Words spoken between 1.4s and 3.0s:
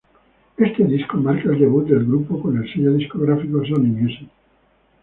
el debut del grupo con el sello